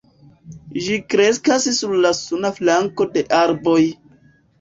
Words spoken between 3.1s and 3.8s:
de arboj.